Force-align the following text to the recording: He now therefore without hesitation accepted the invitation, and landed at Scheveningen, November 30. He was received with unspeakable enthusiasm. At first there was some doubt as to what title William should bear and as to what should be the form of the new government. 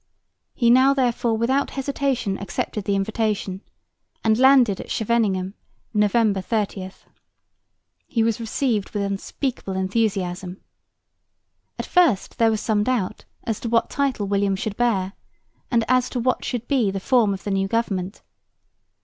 He 0.55 0.71
now 0.71 0.95
therefore 0.95 1.37
without 1.37 1.69
hesitation 1.77 2.35
accepted 2.39 2.85
the 2.85 2.95
invitation, 2.95 3.61
and 4.23 4.35
landed 4.39 4.81
at 4.81 4.89
Scheveningen, 4.89 5.53
November 5.93 6.41
30. 6.41 6.89
He 8.07 8.23
was 8.23 8.39
received 8.39 8.89
with 8.95 9.03
unspeakable 9.03 9.73
enthusiasm. 9.75 10.57
At 11.77 11.85
first 11.85 12.39
there 12.39 12.49
was 12.49 12.61
some 12.61 12.83
doubt 12.83 13.25
as 13.43 13.59
to 13.59 13.69
what 13.69 13.91
title 13.91 14.25
William 14.25 14.55
should 14.55 14.75
bear 14.75 15.13
and 15.69 15.85
as 15.87 16.09
to 16.09 16.19
what 16.19 16.43
should 16.43 16.67
be 16.67 16.89
the 16.89 16.99
form 16.99 17.31
of 17.31 17.43
the 17.43 17.51
new 17.51 17.67
government. 17.67 18.23